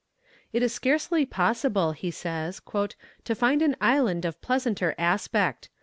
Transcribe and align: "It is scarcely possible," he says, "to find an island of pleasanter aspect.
"It 0.51 0.63
is 0.63 0.73
scarcely 0.73 1.27
possible," 1.27 1.91
he 1.91 2.09
says, 2.09 2.59
"to 2.73 3.35
find 3.35 3.61
an 3.61 3.75
island 3.79 4.25
of 4.25 4.41
pleasanter 4.41 4.95
aspect. 4.97 5.69